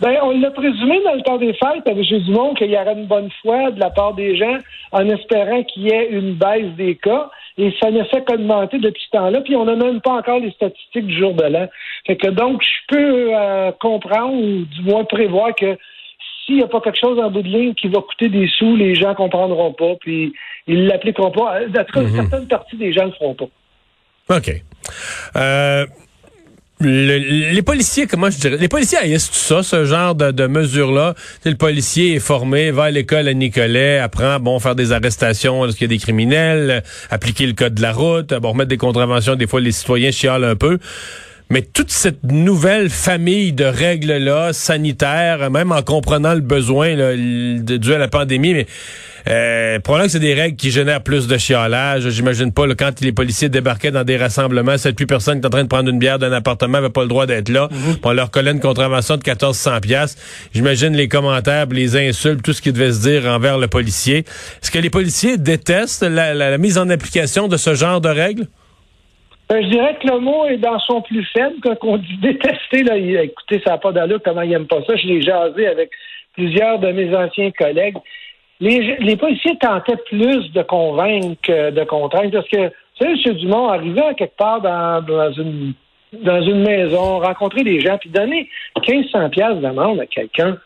Ben, 0.00 0.16
on 0.22 0.40
l'a 0.40 0.50
présumé 0.50 1.00
dans 1.04 1.14
le 1.14 1.22
temps 1.22 1.36
des 1.36 1.52
fêtes 1.52 1.86
avec 1.86 2.02
Jésus 2.02 2.32
qu'il 2.58 2.70
y 2.70 2.76
aurait 2.76 2.94
une 2.94 3.06
bonne 3.06 3.30
foi 3.42 3.70
de 3.70 3.78
la 3.78 3.90
part 3.90 4.14
des 4.14 4.36
gens 4.36 4.58
en 4.90 5.08
espérant 5.08 5.62
qu'il 5.62 5.84
y 5.84 5.90
ait 5.90 6.08
une 6.10 6.34
baisse 6.34 6.74
des 6.76 6.96
cas 6.96 7.30
et 7.58 7.72
ça 7.80 7.90
ne 7.90 8.04
fait 8.04 8.24
qu'augmenter 8.24 8.78
depuis 8.78 9.02
ce 9.04 9.16
temps-là. 9.16 9.40
Puis 9.40 9.56
on 9.56 9.64
n'a 9.64 9.76
même 9.76 10.00
pas 10.00 10.12
encore 10.12 10.40
les 10.40 10.50
statistiques 10.52 11.06
du 11.06 11.18
jour 11.18 11.34
de 11.34 11.44
l'an. 11.44 11.68
Fait 12.06 12.16
que 12.16 12.28
donc, 12.28 12.62
je 12.62 12.94
peux 12.94 13.34
euh, 13.34 13.72
comprendre 13.80 14.34
ou 14.34 14.64
du 14.64 14.82
moins 14.82 15.04
prévoir 15.04 15.54
que 15.54 15.76
s'il 16.44 16.56
n'y 16.56 16.62
a 16.62 16.68
pas 16.68 16.80
quelque 16.80 16.98
chose 17.00 17.18
en 17.18 17.30
bout 17.30 17.42
de 17.42 17.48
ligne 17.48 17.74
qui 17.74 17.88
va 17.88 18.00
coûter 18.00 18.28
des 18.28 18.46
sous, 18.46 18.76
les 18.76 18.94
gens 18.94 19.14
comprendront 19.14 19.72
pas, 19.72 19.94
puis 20.00 20.32
ils 20.66 20.84
ne 20.84 20.88
l'appliqueront 20.88 21.30
pas. 21.30 21.66
D'être 21.66 21.96
une 21.96 22.14
certaine 22.14 22.46
partie 22.46 22.76
des 22.76 22.92
gens 22.92 23.02
ne 23.02 23.08
le 23.08 23.12
feront 23.14 23.34
pas. 23.34 23.48
OK. 24.36 24.50
Euh, 25.36 25.86
les 26.80 27.62
policiers, 27.62 28.06
comment 28.06 28.28
je 28.28 28.38
dirais, 28.38 28.56
les 28.58 28.68
policiers 28.68 28.98
haïssent 28.98 29.30
tout 29.30 29.38
ça, 29.38 29.62
ce 29.62 29.84
genre 29.86 30.14
de, 30.14 30.46
mesures-là. 30.46 31.14
Le 31.44 31.54
policier 31.54 32.16
est 32.16 32.20
formé, 32.20 32.70
va 32.70 32.84
à 32.84 32.90
l'école 32.90 33.28
à 33.28 33.34
Nicolet, 33.34 33.98
apprend, 33.98 34.38
bon, 34.40 34.58
faire 34.60 34.74
des 34.74 34.92
arrestations 34.92 35.64
lorsqu'il 35.64 35.90
y 35.90 35.94
a 35.94 35.96
des 35.96 36.02
criminels, 36.02 36.82
appliquer 37.10 37.46
le 37.46 37.54
code 37.54 37.74
de 37.74 37.82
la 37.82 37.92
route, 37.92 38.34
bon, 38.34 38.50
remettre 38.50 38.68
des 38.68 38.76
contraventions, 38.76 39.36
des 39.36 39.46
fois 39.46 39.60
les 39.60 39.72
citoyens 39.72 40.10
chialent 40.10 40.44
un 40.44 40.56
peu. 40.56 40.78
Mais 41.48 41.62
toute 41.62 41.92
cette 41.92 42.24
nouvelle 42.24 42.90
famille 42.90 43.52
de 43.52 43.64
règles-là, 43.64 44.52
sanitaires, 44.52 45.48
même 45.48 45.70
en 45.70 45.82
comprenant 45.82 46.34
le 46.34 46.40
besoin 46.40 46.96
là, 46.96 47.14
dû 47.14 47.94
à 47.94 47.98
la 47.98 48.08
pandémie, 48.08 48.52
mais 48.52 48.66
euh, 49.28 49.78
probablement 49.78 50.06
que 50.06 50.12
c'est 50.12 50.18
des 50.18 50.34
règles 50.34 50.56
qui 50.56 50.72
génèrent 50.72 51.02
plus 51.02 51.28
de 51.28 51.38
chiolage. 51.38 52.08
J'imagine 52.10 52.52
pas, 52.52 52.66
quand 52.74 53.00
les 53.00 53.12
policiers 53.12 53.48
débarquaient 53.48 53.92
dans 53.92 54.02
des 54.02 54.16
rassemblements, 54.16 54.76
c'est 54.76 54.92
plus 54.92 55.06
personne 55.06 55.40
qui 55.40 55.44
est 55.44 55.46
en 55.46 55.50
train 55.50 55.62
de 55.62 55.68
prendre 55.68 55.88
une 55.88 56.00
bière 56.00 56.18
d'un 56.18 56.32
appartement 56.32 56.78
avait 56.78 56.90
pas 56.90 57.02
le 57.02 57.08
droit 57.08 57.26
d'être 57.26 57.48
là. 57.48 57.68
Mhm. 57.70 57.96
On 58.02 58.12
leur 58.12 58.32
collait 58.32 58.50
une 58.50 58.60
contravention 58.60 59.16
de 59.16 59.22
1400 59.24 59.80
pièces. 59.80 60.16
J'imagine 60.52 60.94
les 60.94 61.06
commentaires, 61.06 61.66
les 61.66 61.96
insultes, 61.96 62.42
tout 62.42 62.54
ce 62.54 62.62
qui 62.62 62.72
devait 62.72 62.92
se 62.92 63.02
dire 63.02 63.24
envers 63.26 63.58
le 63.58 63.68
policier. 63.68 64.24
Est-ce 64.62 64.72
que 64.72 64.80
les 64.80 64.90
policiers 64.90 65.38
détestent 65.38 66.02
la 66.02 66.58
mise 66.58 66.76
en 66.76 66.88
application 66.90 67.46
de 67.46 67.56
ce 67.56 67.74
genre 67.74 68.00
de 68.00 68.08
règles? 68.08 68.48
Ben, 69.48 69.62
je 69.62 69.68
dirais 69.68 69.96
que 70.02 70.08
le 70.08 70.18
mot 70.18 70.46
est 70.46 70.58
dans 70.58 70.78
son 70.80 71.02
plus 71.02 71.24
faible. 71.32 71.56
Quand 71.62 71.76
on 71.82 71.96
dit 71.98 72.16
détester, 72.22 72.82
là, 72.82 72.96
écoutez, 72.96 73.60
ça 73.64 73.72
n'a 73.72 73.78
pas 73.78 73.92
d'allure, 73.92 74.20
comment 74.24 74.42
il 74.42 74.50
n'aime 74.50 74.66
pas 74.66 74.82
ça. 74.86 74.96
Je 74.96 75.06
l'ai 75.06 75.22
jasé 75.22 75.66
avec 75.66 75.90
plusieurs 76.34 76.78
de 76.78 76.88
mes 76.88 77.14
anciens 77.14 77.50
collègues. 77.52 77.96
Les, 78.58 79.16
policiers 79.16 79.56
tentaient 79.58 79.98
plus 80.06 80.50
de 80.52 80.62
convaincre 80.62 81.36
que 81.42 81.70
de 81.70 81.84
contraindre. 81.84 82.32
Parce 82.32 82.48
que, 82.48 82.66
vous 82.66 82.98
savez, 82.98 83.14
M. 83.24 83.34
Dumont 83.34 83.68
arrivait 83.68 84.14
quelque 84.16 84.36
part 84.36 84.60
dans, 84.60 85.02
dans 85.02 85.32
une 85.32 85.74
dans 86.12 86.40
une 86.40 86.62
maison, 86.62 87.18
rencontrer 87.18 87.62
des 87.64 87.80
gens, 87.80 87.98
puis 87.98 88.10
donner 88.10 88.48
1500 88.76 89.30
pièces 89.30 89.56
d'amende 89.56 90.00
à 90.00 90.06
quelqu'un, 90.06 90.56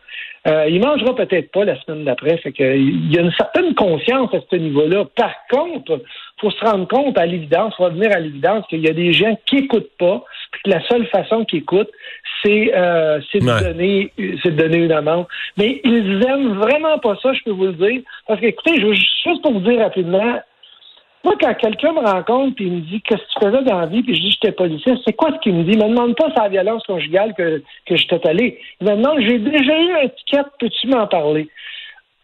euh, 0.47 0.67
il 0.69 0.81
mangera 0.81 1.15
peut-être 1.15 1.50
pas 1.50 1.65
la 1.65 1.81
semaine 1.81 2.05
d'après. 2.05 2.38
Fait 2.38 2.53
que, 2.53 2.76
il 2.76 3.12
y 3.12 3.19
a 3.19 3.23
une 3.23 3.33
certaine 3.33 3.75
conscience 3.75 4.33
à 4.33 4.38
ce 4.50 4.56
niveau-là. 4.56 5.05
Par 5.15 5.35
contre, 5.50 6.03
faut 6.40 6.50
se 6.50 6.64
rendre 6.64 6.88
compte 6.88 7.19
à 7.19 7.26
l'évidence, 7.26 7.75
faut 7.76 7.84
revenir 7.84 8.12
à 8.12 8.20
l'évidence 8.20 8.66
qu'il 8.69 8.81
y 8.81 8.88
a 8.88 8.92
des 8.92 9.12
gens 9.12 9.38
qui 9.46 9.58
écoutent 9.58 9.92
pas, 9.98 10.25
puis 10.52 10.62
que 10.64 10.70
la 10.70 10.87
seule 10.88 11.06
façon 11.08 11.44
qu'ils 11.44 11.60
écoutent, 11.60 11.90
c'est 12.42 12.72
euh, 12.75 13.19
de 13.34 13.64
donner 13.64 14.12
c'est 14.42 14.56
de 14.56 14.62
donner 14.62 14.78
une 14.78 14.92
amende. 14.92 15.26
Mais 15.56 15.81
ils 15.84 16.25
aiment 16.26 16.54
vraiment 16.54 16.98
pas 16.98 17.16
ça, 17.22 17.32
je 17.32 17.42
peux 17.44 17.50
vous 17.50 17.66
le 17.66 17.72
dire. 17.72 18.02
Parce 18.26 18.40
que 18.40 18.46
écoutez, 18.46 18.81
je 18.81 18.87
veux 18.87 18.94
juste 18.94 19.42
pour 19.42 19.52
vous 19.52 19.60
dire 19.60 19.81
rapidement, 19.81 20.40
moi, 21.22 21.34
quand 21.38 21.54
quelqu'un 21.54 21.92
me 21.92 22.00
rencontre 22.00 22.62
et 22.62 22.64
il 22.64 22.72
me 22.72 22.81
dit 22.81 23.02
qu'est-ce 23.02 23.20
que 23.20 23.38
tu 23.38 23.46
faisais 23.46 23.62
dans 23.64 23.81
la 23.81 23.87
vie, 23.87 24.02
puis 24.02 24.14
je 24.14 24.20
dis 24.22 24.31
j'étais 24.31 24.52
policier, 24.52 24.94
c'est 25.04 25.12
quoi 25.12 25.31
ce 25.32 25.38
qu'il 25.40 25.54
me 25.54 25.64
dit? 25.64 25.72
Il 25.72 25.78
me 25.78 25.88
demande 25.88 26.16
pas 26.16 26.32
sa 26.34 26.48
violence 26.48 26.82
conjugale 26.84 27.34
que, 27.34 27.62
que 27.87 27.96
je 27.96 28.06
t'ai 28.06 28.26
allé. 28.26 28.58
Il 28.81 28.87
me 28.87 28.96
demande 28.96 29.20
j'ai 29.20 29.38
déjà 29.38 29.78
eu 29.78 29.92
un 29.92 30.08
ticket, 30.08 30.48
peux-tu 30.58 30.88
m'en 30.88 31.06
parler? 31.06 31.48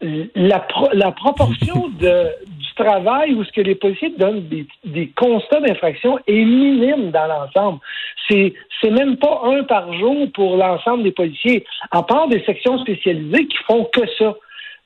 La, 0.00 0.66
la 0.92 1.12
proportion 1.12 1.88
de, 2.00 2.28
travail 2.76 3.34
où 3.34 3.44
ce 3.44 3.52
que 3.52 3.60
les 3.60 3.74
policiers 3.74 4.12
donnent 4.16 4.46
des, 4.84 5.08
constats 5.16 5.60
d'infraction 5.60 6.18
est 6.26 6.44
minime 6.44 7.10
dans 7.10 7.26
l'ensemble. 7.26 7.80
C'est 8.28 8.54
c'est 8.80 8.90
même 8.90 9.16
pas 9.16 9.40
un 9.44 9.64
par 9.64 9.92
jour 9.94 10.26
pour 10.34 10.56
l'ensemble 10.56 11.02
des 11.02 11.12
policiers, 11.12 11.64
à 11.90 12.02
part 12.02 12.28
des 12.28 12.42
sections 12.44 12.78
spécialisées 12.78 13.46
qui 13.46 13.56
font 13.66 13.84
que 13.92 14.02
ça. 14.18 14.34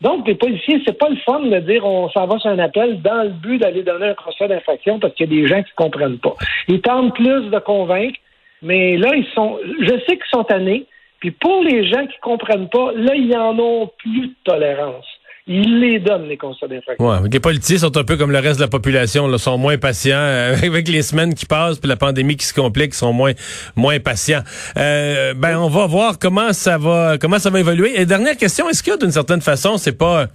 Donc, 0.01 0.27
les 0.27 0.35
policiers, 0.35 0.81
c'est 0.87 0.97
pas 0.97 1.09
le 1.09 1.17
fun 1.17 1.41
de 1.41 1.59
dire 1.59 1.85
on 1.85 2.09
s'en 2.11 2.27
va 2.27 2.39
sur 2.39 2.51
un 2.51 2.59
appel 2.59 3.03
dans 3.03 3.25
le 3.25 3.31
but 3.31 3.59
d'aller 3.59 3.83
donner 3.83 4.07
un 4.07 4.15
constat 4.15 4.49
d'infraction 4.49 4.99
parce 4.99 5.13
qu'il 5.15 5.31
y 5.31 5.39
a 5.39 5.43
des 5.43 5.47
gens 5.47 5.63
qui 5.63 5.73
comprennent 5.77 6.19
pas. 6.19 6.35
Ils 6.69 6.81
tentent 6.81 7.15
plus 7.15 7.51
de 7.51 7.59
convaincre, 7.59 8.19
mais 8.63 8.97
là, 8.97 9.15
ils 9.15 9.27
sont. 9.35 9.59
Je 9.81 9.99
sais 10.07 10.17
qu'ils 10.17 10.33
sont 10.33 10.45
tannés. 10.45 10.87
Puis 11.19 11.33
pour 11.33 11.63
les 11.63 11.87
gens 11.87 12.07
qui 12.07 12.19
comprennent 12.23 12.71
pas, 12.71 12.93
là, 12.95 13.15
ils 13.15 13.37
en 13.37 13.59
ont 13.59 13.91
plus 13.99 14.29
de 14.29 14.35
tolérance 14.45 15.20
il 15.53 15.81
les 15.81 15.99
donne, 15.99 16.29
les 16.29 16.37
constats 16.37 16.69
d'infraction. 16.69 17.05
Ouais, 17.05 17.29
les 17.29 17.41
politiciens 17.41 17.79
sont 17.79 17.97
un 17.97 18.05
peu 18.05 18.17
comme 18.17 18.31
le 18.31 18.39
reste 18.39 18.61
de 18.61 18.65
la 18.65 18.69
population, 18.69 19.27
là, 19.27 19.37
sont 19.37 19.59
moins 19.59 19.77
patients. 19.79 20.15
Euh, 20.15 20.57
avec 20.63 20.87
les 20.87 21.03
semaines 21.03 21.35
qui 21.35 21.45
passent, 21.45 21.79
puis 21.79 21.89
la 21.89 21.97
pandémie 21.97 22.37
qui 22.37 22.47
se 22.47 22.55
complique, 22.55 22.95
sont 22.95 23.13
moins, 23.13 23.33
moins 23.75 23.99
patients. 23.99 24.43
Euh, 24.77 25.35
ben, 25.35 25.59
on 25.59 25.69
va 25.69 25.87
voir 25.87 26.21
comment 26.21 26.53
ça 26.53 26.79
va, 26.79 27.19
comment 27.19 27.41
ça 27.41 27.51
va 27.51 27.59
évoluer. 27.59 28.01
Et 28.01 28.07
dernière 28.07 28.37
question, 28.37 28.69
est-ce 28.69 28.83
que 28.85 28.97
d'une 28.97 29.11
certaine 29.11 29.41
façon, 29.41 29.77
c'est 29.77 29.99
pas... 29.99 30.29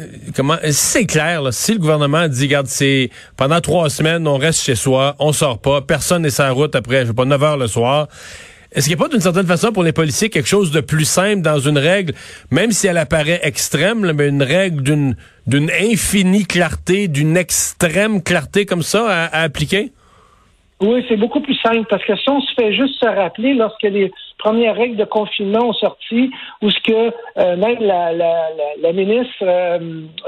Euh, 0.00 0.06
comment 0.34 0.56
c'est 0.72 1.06
clair 1.06 1.40
là, 1.40 1.52
si 1.52 1.72
le 1.72 1.78
gouvernement 1.78 2.28
dit 2.28 2.42
regarde 2.42 2.66
c'est 2.66 3.08
pendant 3.34 3.62
trois 3.62 3.88
semaines 3.88 4.28
on 4.28 4.36
reste 4.36 4.60
chez 4.60 4.74
soi 4.74 5.16
on 5.18 5.32
sort 5.32 5.58
pas 5.58 5.80
personne 5.80 6.20
n'est 6.20 6.28
sur 6.28 6.44
la 6.44 6.50
route 6.50 6.74
après 6.74 7.00
je 7.00 7.06
sais 7.06 7.14
pas 7.14 7.24
9 7.24 7.42
heures 7.42 7.56
le 7.56 7.66
soir 7.66 8.06
est-ce 8.76 8.88
qu'il 8.88 8.94
n'y 8.94 9.02
a 9.02 9.04
pas 9.04 9.10
d'une 9.10 9.22
certaine 9.22 9.46
façon 9.46 9.72
pour 9.72 9.82
les 9.82 9.92
policiers 9.92 10.28
quelque 10.28 10.48
chose 10.48 10.70
de 10.70 10.82
plus 10.82 11.06
simple 11.06 11.40
dans 11.40 11.58
une 11.58 11.78
règle, 11.78 12.12
même 12.50 12.72
si 12.72 12.86
elle 12.86 12.98
apparaît 12.98 13.40
extrême, 13.42 14.12
mais 14.12 14.28
une 14.28 14.42
règle 14.42 14.82
d'une 14.82 15.16
d'une 15.46 15.70
infinie 15.70 16.44
clarté, 16.44 17.08
d'une 17.08 17.38
extrême 17.38 18.22
clarté 18.22 18.66
comme 18.66 18.82
ça 18.82 19.06
à, 19.08 19.42
appliquer? 19.44 19.92
Oui, 20.82 21.02
c'est 21.08 21.16
beaucoup 21.16 21.40
plus 21.40 21.54
simple 21.54 21.86
parce 21.88 22.04
que 22.04 22.14
si 22.16 22.28
on 22.28 22.40
se 22.42 22.52
fait 22.54 22.74
juste 22.74 23.00
se 23.00 23.06
rappeler 23.06 23.54
lorsque 23.54 23.84
les 23.84 24.12
premières 24.38 24.76
règles 24.76 24.96
de 24.96 25.04
confinement 25.04 25.68
ont 25.68 25.72
sorti, 25.72 26.30
où 26.62 26.70
ce 26.70 26.80
que 26.80 27.12
euh, 27.38 27.56
même 27.56 27.78
la, 27.80 28.12
la, 28.12 28.48
la, 28.80 28.92
ministre 28.92 29.34
euh, 29.42 29.78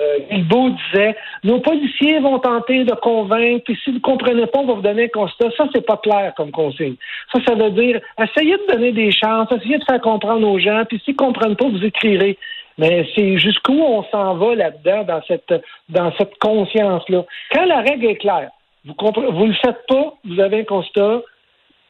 euh 0.00 0.70
disait, 0.92 1.16
nos 1.44 1.60
policiers 1.60 2.18
vont 2.20 2.38
tenter 2.38 2.84
de 2.84 2.94
convaincre, 2.94 3.64
puis 3.64 3.78
si 3.82 3.90
vous 3.90 3.96
ne 3.96 4.02
comprenez 4.02 4.46
pas, 4.46 4.60
on 4.60 4.66
va 4.66 4.74
vous 4.74 4.82
donner 4.82 5.04
un 5.04 5.08
constat. 5.08 5.50
Ça, 5.56 5.66
c'est 5.74 5.86
pas 5.86 5.96
clair 5.96 6.32
comme 6.36 6.50
consigne. 6.50 6.96
Ça, 7.32 7.40
ça 7.46 7.54
veut 7.54 7.70
dire, 7.70 8.00
essayez 8.20 8.56
de 8.56 8.72
donner 8.72 8.92
des 8.92 9.12
chances, 9.12 9.48
essayez 9.52 9.78
de 9.78 9.84
faire 9.84 10.00
comprendre 10.00 10.46
aux 10.48 10.58
gens, 10.58 10.84
puis 10.88 11.00
s'ils 11.04 11.14
ne 11.14 11.18
comprennent 11.18 11.56
pas, 11.56 11.68
vous 11.68 11.84
écrirez. 11.84 12.38
Mais 12.78 13.08
c'est 13.14 13.38
jusqu'où 13.38 13.80
on 13.80 14.04
s'en 14.04 14.34
va 14.34 14.54
là-dedans, 14.54 15.04
dans 15.04 15.20
cette, 15.26 15.52
dans 15.88 16.12
cette 16.16 16.38
conscience-là. 16.38 17.24
Quand 17.52 17.64
la 17.64 17.80
règle 17.80 18.06
est 18.06 18.16
claire, 18.16 18.50
vous 18.84 18.94
ne 18.94 19.30
vous 19.30 19.46
le 19.46 19.54
faites 19.54 19.84
pas, 19.88 20.14
vous 20.24 20.40
avez 20.40 20.60
un 20.60 20.64
constat, 20.64 21.22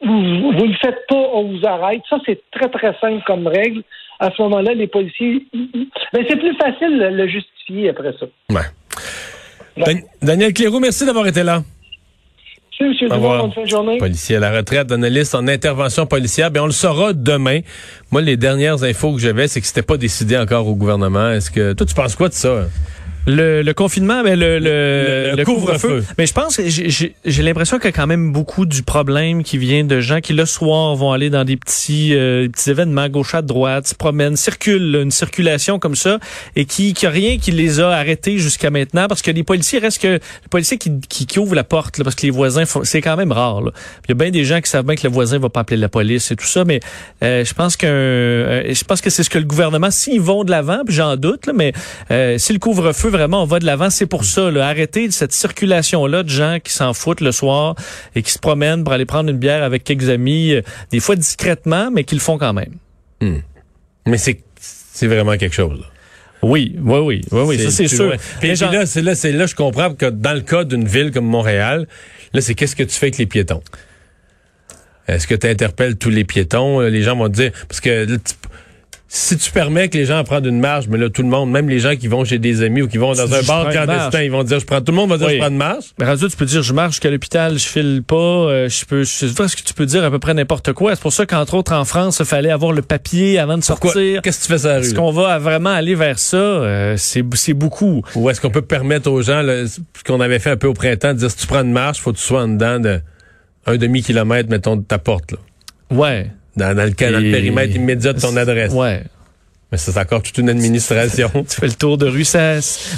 vous 0.01 0.53
ne 0.53 0.67
le 0.67 0.75
faites 0.81 1.05
pas, 1.07 1.29
on 1.33 1.51
vous 1.51 1.65
arrête. 1.65 2.01
Ça, 2.09 2.17
c'est 2.25 2.41
très, 2.51 2.69
très 2.69 2.97
simple 2.99 3.23
comme 3.25 3.47
règle. 3.47 3.83
À 4.19 4.29
ce 4.35 4.41
moment-là, 4.41 4.73
les 4.73 4.87
policiers. 4.87 5.45
Mais 6.13 6.25
c'est 6.27 6.37
plus 6.37 6.55
facile 6.57 6.99
de 6.99 7.05
le 7.05 7.27
justifier 7.27 7.89
après 7.89 8.13
ça. 8.19 8.25
Ouais. 8.49 9.95
Daniel 10.21 10.53
Cléroux, 10.53 10.79
merci 10.79 11.05
d'avoir 11.05 11.27
été 11.27 11.43
là. 11.43 11.63
Merci, 12.81 13.05
M. 13.05 13.09
Bonne 13.19 13.51
fin 13.51 13.63
de 13.63 13.67
journée. 13.67 13.97
Policier 13.97 14.37
à 14.37 14.39
la 14.39 14.51
retraite, 14.51 14.91
analyste 14.91 15.35
en 15.35 15.47
intervention 15.47 16.05
policière. 16.05 16.49
Bien, 16.49 16.63
on 16.63 16.67
le 16.67 16.71
saura 16.71 17.13
demain. 17.13 17.59
Moi, 18.11 18.21
les 18.21 18.37
dernières 18.37 18.83
infos 18.83 19.13
que 19.13 19.19
j'avais, 19.19 19.47
c'est 19.47 19.59
que 19.59 19.67
c'était 19.67 19.81
pas 19.81 19.97
décidé 19.97 20.37
encore 20.37 20.67
au 20.67 20.75
gouvernement. 20.75 21.29
Est-ce 21.31 21.51
que. 21.51 21.73
Toi, 21.73 21.85
tu 21.85 21.93
penses 21.93 22.15
quoi 22.15 22.29
de 22.29 22.33
ça? 22.33 22.67
Le, 23.29 23.61
le, 23.61 23.73
confinement, 23.73 24.23
mais 24.23 24.35
ben, 24.35 24.59
le, 24.59 25.35
le, 25.35 25.43
couvre-feu. 25.43 26.03
mais 26.17 26.25
je 26.25 26.33
pense, 26.33 26.59
j'ai 26.59 27.43
l'impression 27.43 27.77
qu'il 27.77 27.85
y 27.85 27.89
a 27.89 27.91
quand 27.91 28.07
même 28.07 28.31
beaucoup 28.31 28.65
du 28.65 28.81
problème 28.81 29.43
qui 29.43 29.57
vient 29.57 29.83
de 29.83 29.99
gens 29.99 30.19
qui 30.19 30.33
le 30.33 30.45
soir 30.45 30.95
vont 30.95 31.11
aller 31.11 31.29
dans 31.29 31.43
des 31.43 31.55
petits, 31.55 32.15
euh, 32.15 32.47
petits 32.49 32.71
événements 32.71 33.07
gauche 33.07 33.35
à 33.35 33.43
droite, 33.43 33.87
se 33.87 33.95
promènent, 33.95 34.35
circulent, 34.35 34.95
une 34.95 35.11
circulation 35.11 35.77
comme 35.77 35.95
ça, 35.95 36.19
et 36.55 36.65
qui, 36.65 36.93
qui 36.93 37.05
a 37.05 37.09
rien 37.11 37.37
qui 37.37 37.51
les 37.51 37.79
a 37.79 37.89
arrêtés 37.89 38.39
jusqu'à 38.39 38.71
maintenant, 38.71 39.07
parce 39.07 39.21
que 39.21 39.29
les 39.29 39.43
policiers 39.43 39.79
restent 39.79 40.01
que 40.01 40.07
les 40.07 40.49
policiers 40.49 40.77
qui, 40.77 40.99
qui, 41.07 41.27
qui 41.27 41.37
ouvrent 41.37 41.55
la 41.55 41.63
porte, 41.63 41.99
là, 41.99 42.03
parce 42.03 42.15
que 42.15 42.23
les 42.23 42.31
voisins, 42.31 42.63
c'est 42.83 43.01
quand 43.01 43.15
même 43.15 43.31
rare. 43.31 43.61
Là. 43.61 43.71
Il 44.05 44.09
y 44.09 44.11
a 44.13 44.15
bien 44.15 44.31
des 44.31 44.45
gens 44.45 44.59
qui 44.59 44.71
savent 44.71 44.85
bien 44.85 44.95
que 44.95 45.05
le 45.05 45.13
voisin 45.13 45.37
va 45.37 45.49
pas 45.49 45.59
appeler 45.59 45.77
la 45.77 45.89
police 45.89 46.31
et 46.31 46.35
tout 46.35 46.47
ça, 46.47 46.65
mais 46.65 46.79
euh, 47.23 47.45
je 47.45 47.53
pense 47.53 47.77
que 47.77 47.85
euh, 47.85 48.73
je 48.73 48.83
pense 48.83 49.01
que 49.01 49.11
c'est 49.11 49.23
ce 49.23 49.29
que 49.29 49.37
le 49.37 49.45
gouvernement, 49.45 49.91
s'ils 49.91 50.21
vont 50.21 50.43
de 50.43 50.51
l'avant, 50.51 50.79
puis 50.83 50.95
j'en 50.95 51.15
doute, 51.15 51.45
là, 51.45 51.53
mais 51.53 51.73
si 52.39 52.53
le 52.53 52.59
couvre-feu 52.59 53.09
vraiment 53.19 53.43
on 53.43 53.45
va 53.45 53.59
de 53.59 53.65
l'avant. 53.65 53.89
C'est 53.89 54.05
pour 54.05 54.25
ça, 54.25 54.49
là, 54.49 54.67
arrêter 54.67 55.11
cette 55.11 55.33
circulation-là 55.33 56.23
de 56.23 56.29
gens 56.29 56.57
qui 56.63 56.73
s'en 56.73 56.93
foutent 56.93 57.21
le 57.21 57.31
soir 57.31 57.75
et 58.15 58.21
qui 58.21 58.31
se 58.31 58.39
promènent 58.39 58.83
pour 58.83 58.93
aller 58.93 59.05
prendre 59.05 59.29
une 59.29 59.37
bière 59.37 59.63
avec 59.63 59.83
quelques 59.83 60.09
amis, 60.09 60.53
euh, 60.53 60.61
des 60.91 60.99
fois 60.99 61.15
discrètement, 61.15 61.91
mais 61.91 62.03
qui 62.03 62.15
le 62.15 62.21
font 62.21 62.37
quand 62.37 62.53
même. 62.53 62.75
Hmm. 63.21 63.39
Mais 64.05 64.17
c'est 64.17 64.41
c'est 64.59 65.07
vraiment 65.07 65.37
quelque 65.37 65.55
chose. 65.55 65.83
Oui, 66.41 66.75
oui, 66.81 66.99
oui, 66.99 67.21
oui, 67.31 67.41
oui, 67.41 67.59
ça 67.59 67.71
c'est 67.71 67.87
sûr. 67.87 68.15
Puis, 68.39 68.55
là, 68.55 68.85
c'est 68.85 69.01
là, 69.01 69.15
c'est 69.15 69.31
là, 69.31 69.45
je 69.45 69.55
comprends 69.55 69.93
que 69.93 70.05
dans 70.05 70.33
le 70.33 70.41
cas 70.41 70.63
d'une 70.63 70.87
ville 70.87 71.11
comme 71.11 71.25
Montréal, 71.25 71.87
là, 72.33 72.41
c'est 72.41 72.55
qu'est-ce 72.55 72.75
que 72.75 72.83
tu 72.83 72.95
fais 72.95 73.07
avec 73.07 73.17
les 73.17 73.25
piétons? 73.25 73.61
Est-ce 75.07 75.27
que 75.27 75.35
tu 75.35 75.47
interpelles 75.47 75.97
tous 75.97 76.09
les 76.09 76.23
piétons? 76.23 76.81
Les 76.81 77.01
gens 77.01 77.15
vont 77.15 77.27
te 77.27 77.33
dire, 77.33 77.51
parce 77.67 77.81
que 77.81 78.05
si 79.11 79.35
tu 79.37 79.49
permets 79.49 79.89
que 79.89 79.97
les 79.97 80.05
gens 80.05 80.23
prennent 80.23 80.45
une 80.45 80.59
marche, 80.59 80.85
mais 80.87 80.99
là, 80.99 81.09
tout 81.09 81.23
le 81.23 81.29
monde, 81.29 81.49
même 81.49 81.67
les 81.67 81.79
gens 81.79 81.95
qui 81.95 82.07
vont 82.07 82.23
chez 82.25 82.37
des 82.37 82.61
amis 82.61 82.83
ou 82.83 82.87
qui 82.87 82.99
vont 82.99 83.13
dans 83.13 83.33
un 83.33 83.41
bar 83.41 83.67
clandestin, 83.71 84.21
ils 84.21 84.29
vont 84.29 84.43
dire, 84.43 84.59
je 84.59 84.65
prends, 84.67 84.81
tout 84.81 84.91
le 84.91 84.97
monde 84.97 85.09
va 85.09 85.17
dire, 85.17 85.29
je 85.29 85.37
prends 85.39 85.49
une 85.49 85.57
marche. 85.57 85.85
Mais 85.97 86.05
radio, 86.05 86.29
tu 86.29 86.37
peux 86.37 86.45
dire, 86.45 86.61
je 86.61 86.73
marche 86.73 86.91
jusqu'à 86.91 87.09
l'hôpital, 87.09 87.57
je 87.57 87.67
file 87.67 88.03
pas, 88.05 88.15
euh, 88.15 88.69
je 88.69 88.85
peux, 88.85 89.03
je 89.03 89.09
sais 89.09 89.33
pas 89.33 89.47
ce 89.47 89.55
que 89.55 89.63
tu 89.63 89.73
peux 89.73 89.87
dire 89.87 90.03
à 90.03 90.11
peu 90.11 90.19
près 90.19 90.35
n'importe 90.35 90.73
quoi. 90.73 90.93
C'est 90.95 91.01
pour 91.01 91.11
ça 91.11 91.25
qu'entre 91.25 91.55
autres, 91.55 91.73
en 91.73 91.85
France, 91.85 92.19
il 92.19 92.25
fallait 92.25 92.51
avoir 92.51 92.71
le 92.71 92.83
papier 92.83 93.39
avant 93.39 93.57
de 93.57 93.63
sortir. 93.63 94.21
Qu'est-ce 94.21 94.41
que 94.41 94.45
tu 94.45 94.51
fais 94.51 94.59
ça 94.59 94.77
Est-ce 94.77 94.93
qu'on 94.93 95.11
va 95.11 95.39
vraiment 95.39 95.71
aller 95.71 95.95
vers 95.95 96.19
ça? 96.19 96.37
Euh, 96.37 96.93
c'est, 96.95 97.23
c'est 97.33 97.53
beaucoup. 97.53 98.03
Ou 98.13 98.29
est-ce 98.29 98.39
qu'on 98.39 98.51
peut 98.51 98.61
permettre 98.61 99.09
aux 99.09 99.23
gens, 99.23 99.41
ce 99.43 99.79
qu'on 100.05 100.21
avait 100.21 100.37
fait 100.37 100.51
un 100.51 100.57
peu 100.57 100.67
au 100.67 100.75
printemps, 100.75 101.13
de 101.13 101.19
dire, 101.19 101.31
si 101.31 101.37
tu 101.37 101.47
prends 101.47 101.63
une 101.63 101.71
marche, 101.71 101.99
faut 101.99 102.11
que 102.11 102.17
tu 102.17 102.23
sois 102.23 102.43
en 102.43 102.47
dedans 102.47 102.79
de 102.79 103.01
un 103.65 103.77
demi-kilomètre, 103.77 104.49
mettons, 104.49 104.77
de 104.77 104.83
ta 104.83 104.99
porte, 104.99 105.31
là. 105.31 105.37
Ouais. 105.91 106.31
Dans, 106.59 106.85
le, 106.85 106.91
cas, 106.91 107.11
dans 107.11 107.19
le 107.19 107.31
périmètre 107.31 107.75
immédiat 107.75 108.13
de 108.13 108.19
ton 108.19 108.35
adresse. 108.37 108.73
Ouais. 108.73 109.03
Mais 109.71 109.77
c'est 109.77 109.97
encore 109.97 110.23
toute 110.23 110.37
une 110.37 110.49
administration. 110.49 111.29
tu 111.49 111.55
fais 111.61 111.67
le 111.67 111.73
tour 111.73 111.97
de 111.97 112.07
rue 112.07 112.25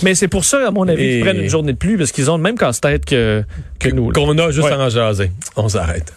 Mais 0.04 0.16
c'est 0.16 0.28
pour 0.28 0.46
ça, 0.46 0.68
à 0.68 0.72
mon 0.72 0.88
avis, 0.88 1.04
qu'ils 1.04 1.22
prennent 1.22 1.42
une 1.42 1.50
journée 1.50 1.74
de 1.74 1.78
pluie, 1.78 1.98
parce 1.98 2.12
qu'ils 2.12 2.32
ont 2.32 2.38
le 2.38 2.44
même 2.44 2.58
casse-tête 2.58 3.06
que, 3.06 3.44
que 3.80 3.90
nous. 3.90 4.12
Qu'on 4.12 4.38
a 4.38 4.52
juste 4.52 4.68
à 4.68 4.80
en 4.80 4.90
jaser. 4.90 5.32
On 5.56 5.68
s'arrête. 5.68 6.14